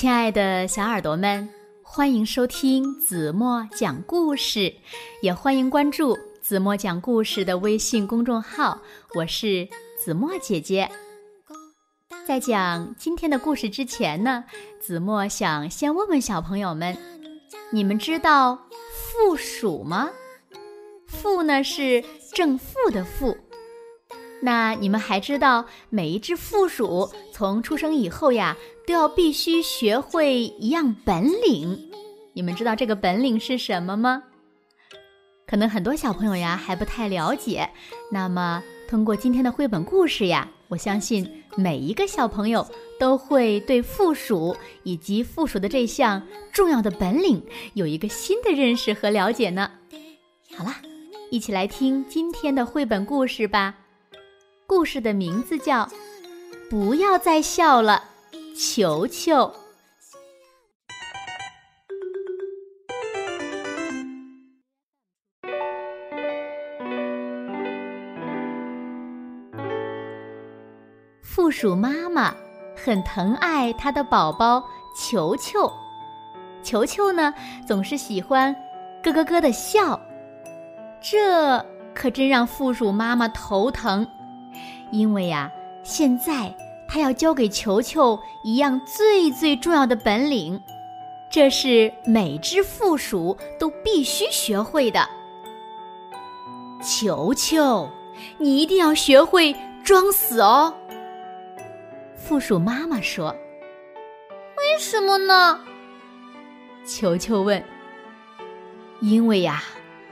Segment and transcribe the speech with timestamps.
[0.00, 1.46] 亲爱的小耳朵们，
[1.82, 4.74] 欢迎收听子墨讲故事，
[5.20, 8.80] 也欢迎关注子墨讲故事的微信公众号。
[9.14, 9.68] 我是
[10.02, 10.90] 子墨姐姐。
[12.26, 14.42] 在讲今天的故事之前呢，
[14.80, 16.96] 子墨想先问问小朋友们：
[17.70, 18.58] 你们知道
[18.94, 20.08] 负数吗？
[21.08, 23.36] 负呢是正负的负。
[24.42, 31.90] 那你们还知道每一只负鼠从出生以后呀，都要必须学会一样本领。
[32.32, 34.22] 你们知道这个本领是什么吗？
[35.46, 37.68] 可能很多小朋友呀还不太了解。
[38.10, 42.66] 那么通过今天的绘本故事呀，我相信每一个小朋友
[42.98, 47.42] 都会对负鼠以及负鼠的这项重要的本领
[47.74, 49.70] 有一个新的认识和了解呢。
[50.56, 50.80] 好啦，
[51.30, 53.74] 一起来听今天的绘本故事吧。
[54.70, 55.84] 故事的名字叫
[56.70, 58.04] 《不要再笑了，
[58.56, 59.34] 球球》。
[71.20, 72.32] 负鼠妈妈
[72.76, 74.62] 很疼爱它的宝宝
[74.96, 75.68] 球球，
[76.62, 77.34] 球球呢
[77.66, 78.54] 总是喜欢
[79.02, 80.00] 咯咯咯的笑，
[81.02, 81.58] 这
[81.92, 84.06] 可真让负鼠妈妈头疼。
[84.90, 85.50] 因为呀，
[85.82, 86.54] 现在
[86.88, 90.60] 他要教给球球一样最最重要的本领，
[91.30, 95.08] 这是每只负鼠都必须学会的。
[96.82, 97.88] 球球，
[98.38, 100.74] 你一定要学会装死哦。
[102.14, 103.34] 负鼠妈妈说
[104.58, 105.60] ：“为什么呢？”
[106.84, 107.62] 球球问。
[109.00, 109.62] “因为呀。”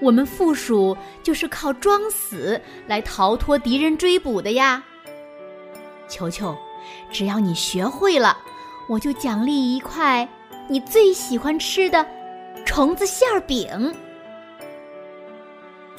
[0.00, 4.82] 我们负鼠就是靠装死来逃脱敌人追捕的呀。
[6.08, 6.56] 球球，
[7.10, 8.36] 只要你学会了，
[8.88, 10.28] 我就奖励一块
[10.68, 12.06] 你最喜欢吃的
[12.66, 13.94] 虫子馅儿饼。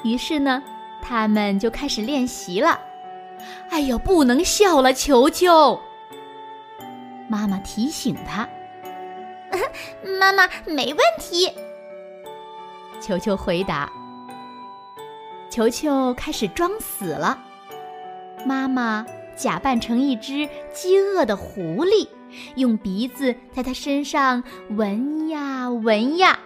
[0.04, 0.62] 于是呢，
[1.02, 2.80] 他们就开始练习了。
[3.70, 5.80] 哎呦，不能笑了，球球！
[7.28, 8.48] 妈妈提醒他。
[10.20, 11.52] 妈妈，没问题。
[13.02, 13.92] 球球回答
[15.50, 17.38] ：“球球开始装死了。
[18.46, 22.08] 妈妈假扮成一只饥饿的狐狸，
[22.56, 26.40] 用鼻子在它身上闻呀闻呀。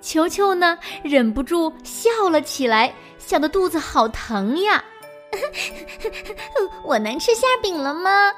[0.00, 4.82] 球球呢，忍不住笑了起来，笑得肚子好疼呀。
[6.84, 8.32] 我能吃馅饼了吗？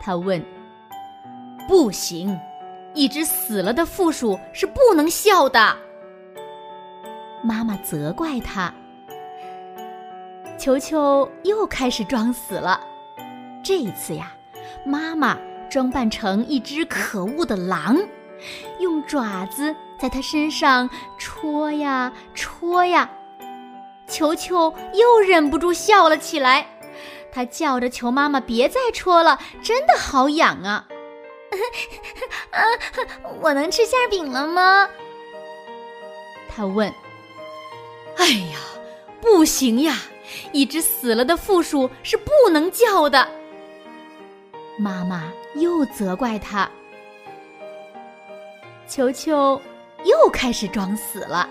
[0.00, 0.44] 他问。
[1.68, 2.38] 不行。”
[2.94, 5.76] 一只死了的负鼠是不能笑的。
[7.42, 8.72] 妈妈责怪他。
[10.58, 12.80] 球球又开始装死了。
[13.62, 14.32] 这一次呀，
[14.84, 15.38] 妈妈
[15.70, 17.96] 装扮成一只可恶的狼，
[18.78, 23.10] 用爪子在他身上戳呀戳呀。
[24.06, 26.66] 球球又忍不住笑了起来。
[27.32, 30.84] 他叫着求妈妈别再戳了，真的好痒啊。
[32.50, 32.62] 啊，
[33.40, 34.88] 我能吃馅饼了吗？
[36.48, 36.92] 他问。
[38.16, 38.58] 哎呀，
[39.20, 39.96] 不行呀！
[40.52, 43.26] 一只死了的负鼠是不能叫的。
[44.78, 46.70] 妈妈又责怪他。
[48.86, 49.60] 球球
[50.04, 51.48] 又开始装死了。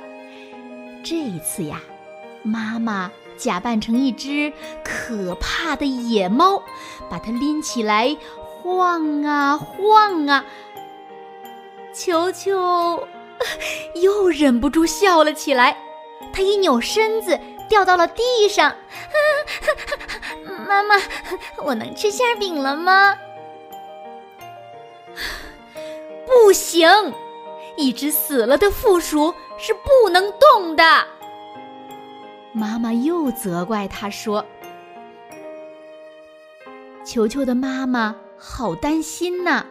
[1.04, 1.82] 这一次呀，
[2.44, 4.52] 妈妈假扮成一只
[4.84, 6.62] 可怕的野猫，
[7.10, 8.16] 把它拎起来。
[8.62, 10.44] 晃啊晃啊，
[11.94, 13.08] 球球
[13.96, 15.78] 又忍不住笑了起来。
[16.32, 18.76] 他一扭身子，掉到了地上。
[20.68, 20.96] 妈妈，
[21.64, 23.16] 我能吃馅饼了吗？
[26.28, 26.88] 不行，
[27.76, 30.84] 一只死了的负鼠是不能动的。
[32.52, 34.46] 妈妈又责怪他说
[37.04, 39.66] ：“球球的妈妈。”好担心呐！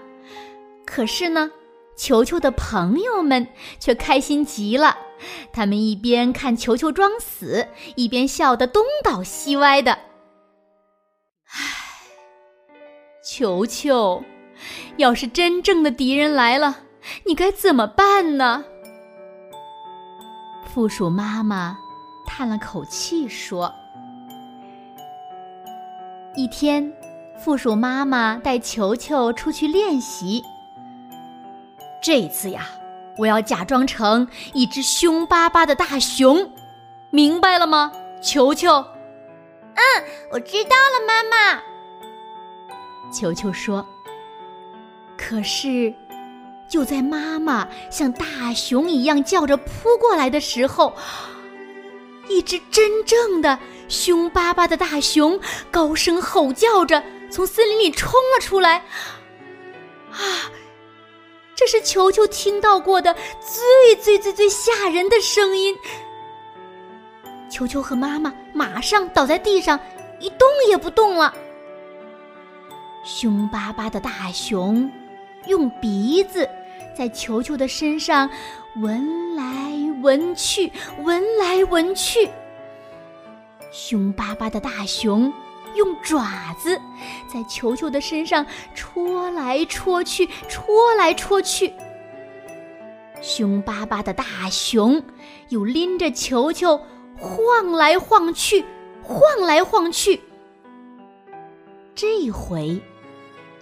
[0.86, 1.50] 可是呢，
[1.96, 3.48] 球球的朋友们
[3.80, 4.96] 却开心极了。
[5.52, 7.66] 他们一边看球球装死，
[7.96, 9.92] 一边笑得东倒西歪的。
[11.50, 11.58] 唉，
[13.24, 14.22] 球球，
[14.96, 16.80] 要是真正的敌人来了，
[17.24, 18.64] 你该怎么办呢？
[20.66, 21.78] 负鼠妈妈
[22.26, 23.72] 叹了口气说
[26.36, 26.92] ：“一天。”
[27.38, 30.42] 负鼠妈妈带球球出去练习。
[32.02, 32.66] 这次呀，
[33.16, 36.50] 我要假装成一只凶巴巴的大熊，
[37.10, 38.72] 明白了吗，球球？
[39.74, 41.62] 嗯，我知道了，妈妈。
[43.12, 43.86] 球球说
[45.16, 45.94] ：“可是，
[46.68, 50.92] 就在妈妈像大熊一样叫着扑过来的时候，
[52.28, 53.58] 一只真正的
[53.88, 55.38] 凶巴巴的大熊
[55.70, 58.78] 高声吼叫着从森林里冲了出来。
[60.12, 60.50] 啊！
[61.54, 65.76] 这是球球听到过的最最最最吓人的声音。
[67.50, 69.78] 球球和妈妈马上倒在地上，
[70.20, 71.34] 一动也不动了。
[73.04, 74.88] 凶巴巴的大熊
[75.46, 76.48] 用鼻子
[76.96, 78.30] 在球球的身上
[78.76, 79.44] 闻来
[80.00, 80.70] 闻去，
[81.02, 82.30] 闻来闻去。
[83.72, 85.32] 凶巴巴的大熊
[85.74, 86.80] 用爪子
[87.32, 88.44] 在球球的身上
[88.74, 91.72] 戳来戳去，戳来戳去。
[93.20, 95.02] 凶巴巴的大熊
[95.48, 96.80] 又拎着球球。
[97.20, 98.64] 晃来晃去，
[99.02, 100.20] 晃来晃去。
[101.96, 102.80] 这回，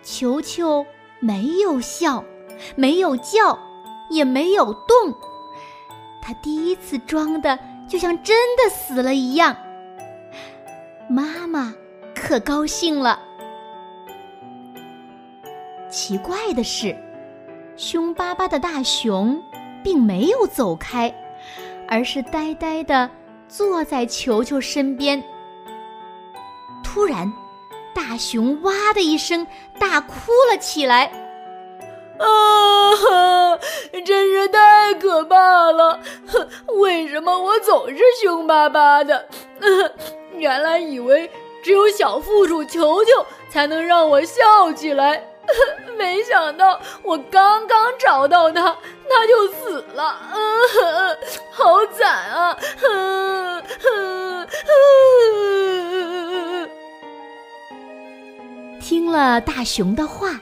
[0.03, 0.85] 球球
[1.21, 2.23] 没有笑，
[2.75, 3.59] 没有叫，
[4.11, 5.15] 也没有动。
[6.21, 7.59] 他第一次装的
[7.89, 9.57] 就像真的死了一样。
[11.09, 11.75] 妈妈
[12.27, 13.21] 可高兴了。
[15.89, 16.97] 奇怪的是，
[17.77, 19.41] 凶巴巴的大熊
[19.85, 21.15] 并没有走开，
[21.87, 23.09] 而是呆呆的。
[23.49, 25.23] 坐在球球身边。
[26.83, 27.33] 突然，
[27.95, 29.47] 大熊哇的一声
[29.79, 31.05] 大哭了起来。
[32.19, 33.57] 啊，
[34.05, 36.01] 真是太可怕了！
[36.81, 39.29] 为什么我总是凶巴巴的？
[40.35, 41.31] 原来以为
[41.67, 45.21] 只有小负鼠球球才能让我笑起来。
[45.99, 48.79] 没想到我刚刚找到他，
[49.09, 51.19] 他就死了，嗯，
[51.51, 52.57] 好惨啊！
[58.81, 60.41] 听了大熊的话，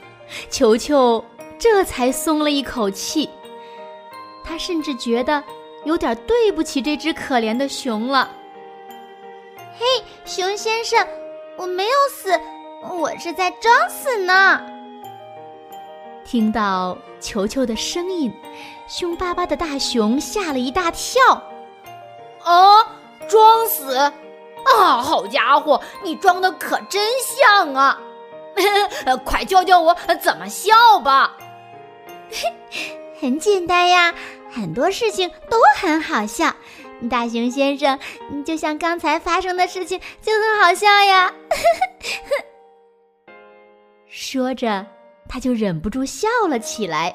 [0.51, 1.25] 球球
[1.57, 3.27] 这才松了一口气。
[4.43, 5.43] 他甚至觉得
[5.85, 8.29] 有点对不起这只可怜的熊了。
[9.77, 9.85] 嘿，
[10.25, 11.07] 熊先生，
[11.55, 12.31] 我没有死，
[12.89, 14.59] 我是在装死呢。
[16.25, 18.33] 听到球球的声音，
[18.87, 21.23] 凶巴巴的大熊吓了一大跳。
[22.43, 22.83] 啊，
[23.29, 23.95] 装死！
[23.95, 24.11] 啊，
[24.99, 27.99] 好家伙，你装的可真像啊！
[29.23, 31.37] 快教教我怎么笑吧。
[33.21, 34.15] 很简单呀，
[34.51, 36.51] 很多事情都很好笑。
[37.09, 37.99] 大熊先生，
[38.45, 41.33] 就像刚才发生的事情就很好笑呀。
[44.07, 44.85] 说着。
[45.27, 47.13] 他就忍不住笑了起来。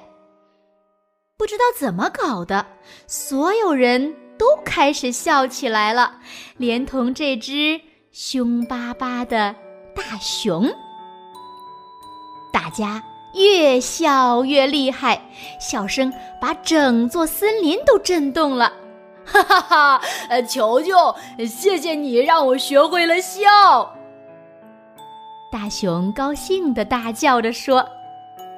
[1.39, 2.67] 不知道怎么搞的，
[3.07, 6.19] 所有人都开始笑起来了，
[6.57, 7.81] 连同这只
[8.11, 9.55] 凶巴巴的
[9.95, 10.69] 大熊。
[12.53, 13.01] 大家
[13.35, 15.31] 越笑越厉害，
[15.61, 18.73] 笑声把整座森林都震动了。
[19.25, 20.03] 哈哈哈！
[20.29, 21.15] 呃球球，
[21.47, 23.95] 谢谢你让我学会了笑。
[25.53, 27.89] 大熊高兴的大叫着说。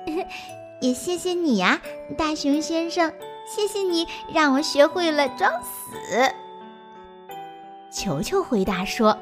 [0.81, 1.81] 也谢谢你呀，
[2.19, 3.13] 大熊先生，
[3.47, 6.33] 谢谢你让我学会了装死。
[7.89, 9.17] 球球回答说：“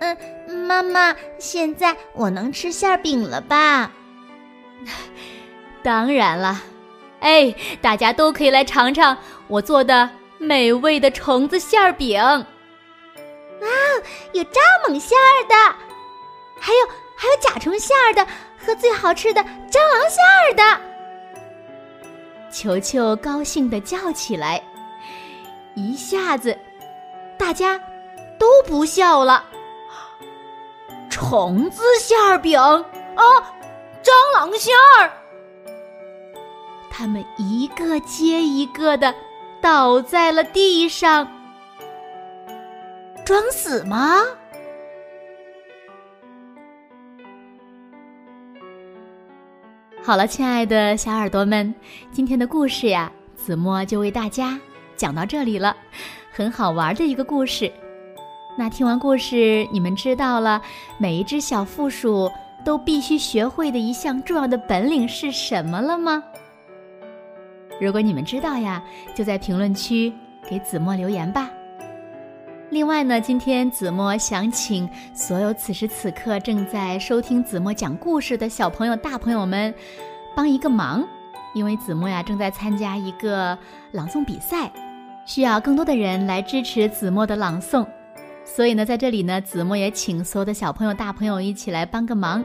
[0.00, 0.16] 嗯，
[0.66, 3.92] 妈妈，现在我能吃馅饼了吧？”
[5.84, 6.62] 当然了，
[7.20, 9.18] 哎，大家都可以来尝尝
[9.52, 12.18] 我做的美味的虫子馅儿饼。
[12.18, 13.68] 哇，
[14.32, 14.56] 有蚱
[14.88, 15.54] 蜢馅儿的，
[16.58, 18.26] 还有还有甲虫馅儿的。
[18.64, 20.62] 和最好吃的蟑螂馅儿的，
[22.48, 24.62] 球球高兴的叫起来，
[25.74, 26.56] 一下子，
[27.36, 27.76] 大家
[28.38, 29.44] 都不笑了。
[31.10, 33.24] 虫子馅儿饼啊，
[34.00, 35.10] 蟑螂馅儿，
[36.88, 39.12] 他们一个接一个的
[39.62, 41.26] 倒在了地上。
[43.24, 44.18] 装死吗？
[50.02, 51.72] 好了，亲爱的小耳朵们，
[52.10, 54.58] 今天的故事呀，子墨就为大家
[54.96, 55.76] 讲到这里了，
[56.32, 57.72] 很好玩的一个故事。
[58.58, 60.60] 那听完故事，你们知道了
[60.98, 62.28] 每一只小负鼠
[62.64, 66.20] 都必须学会的一项重要的本领是什么了吗？
[67.82, 68.80] 如果你们知道呀，
[69.12, 70.12] 就在评论区
[70.48, 71.50] 给子墨留言吧。
[72.70, 79.74] 另外呢，今天子墨想请所有此时此刻正在收听子墨讲故事的小朋友、大朋友们，
[80.36, 81.04] 帮一个忙，
[81.54, 83.58] 因为子墨呀正在参加一个
[83.90, 84.70] 朗诵比赛，
[85.26, 87.84] 需要更多的人来支持子墨的朗诵，
[88.44, 92.44] 所以呢，在这里呢，子墨也请所有的小朋友、大朋友一起来帮个忙，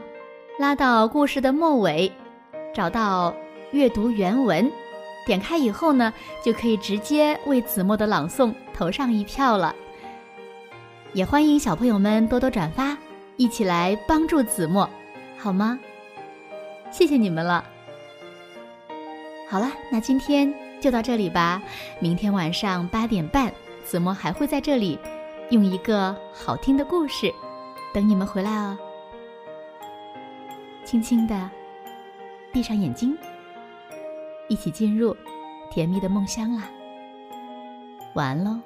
[0.58, 2.10] 拉到故事的末尾，
[2.74, 3.32] 找到
[3.70, 4.70] 阅读原文，
[5.28, 6.10] 点开以后呢，
[6.42, 9.76] 就可以直接为子墨的朗诵投上一票了。
[11.12, 12.96] 也欢迎小朋友们多多转发，
[13.36, 14.88] 一起来帮助子墨，
[15.36, 15.78] 好吗？
[16.90, 17.62] 谢谢你们了。
[19.50, 21.60] 好了，那今天就到这里吧。
[22.00, 23.52] 明天晚上八点半，
[23.84, 24.98] 子墨还会在这里，
[25.50, 27.30] 用一个好听的故事
[27.92, 28.78] 等你们回来哦。
[30.86, 31.50] 轻轻的
[32.50, 33.14] 闭上眼睛，
[34.48, 35.14] 一起进入
[35.70, 36.68] 甜蜜的梦乡啦。
[38.14, 38.58] 晚安喽。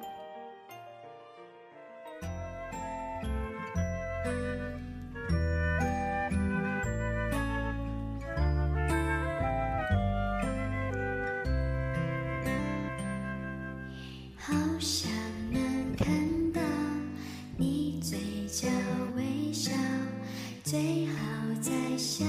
[14.38, 15.10] 好想
[15.50, 16.60] 能看到
[17.56, 18.68] 你嘴角
[19.16, 19.72] 微笑，
[20.62, 21.14] 最好
[21.60, 22.24] 在下。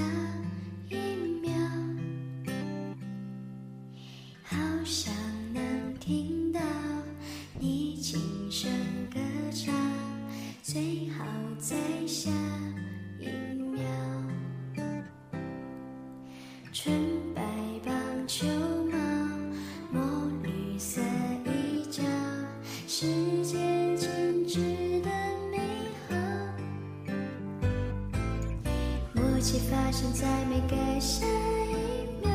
[29.54, 32.28] 奇发生在每个下一秒，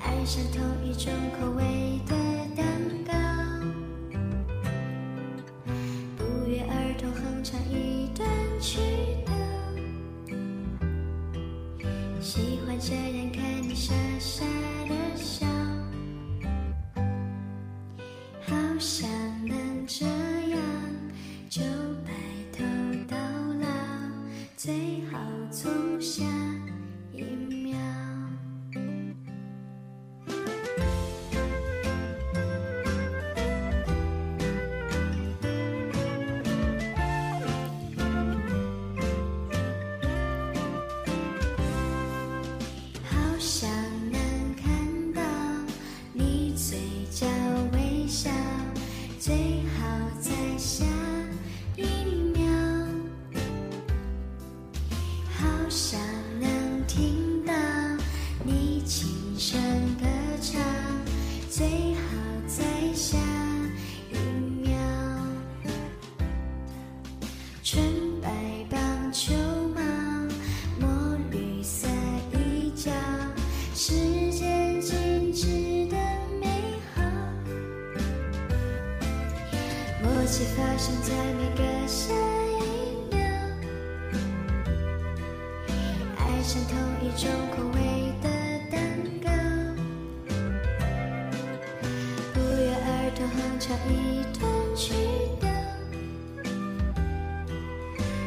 [0.00, 2.12] 爱上同一种口味的
[2.56, 2.66] 蛋
[3.06, 3.12] 糕，
[6.16, 8.28] 不约而同哼唱一段
[8.60, 8.80] 曲
[9.24, 9.32] 调，
[12.20, 14.44] 喜欢这样看你傻傻
[61.56, 62.00] 最好
[62.46, 63.16] 在下
[64.12, 64.14] 一
[64.60, 64.78] 秒
[67.62, 68.28] 纯白
[68.68, 68.78] 棒
[69.10, 69.32] 球
[69.74, 69.80] 帽
[70.78, 71.88] 墨绿色
[72.34, 72.90] 衣角
[73.74, 73.94] 时
[74.30, 75.46] 间静止
[75.86, 75.96] 的
[76.42, 76.46] 美
[76.94, 77.02] 好。
[80.02, 82.12] 默契发生在每个下
[82.60, 83.18] 一秒
[86.18, 87.45] 爱上同一种
[93.88, 94.44] 一段
[94.76, 94.92] 曲
[95.40, 95.48] 调，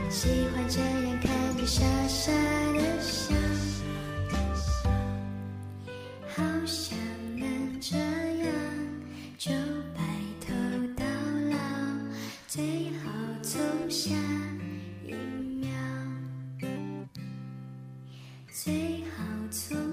[0.10, 1.28] 喜欢这样看
[1.58, 2.32] 你傻傻
[2.74, 3.34] 的笑，
[6.36, 6.98] 好想
[7.38, 8.48] 能这样
[9.38, 9.52] 就。
[13.90, 14.12] 下
[15.04, 15.14] 一
[15.60, 15.68] 秒，
[18.52, 19.89] 最好从。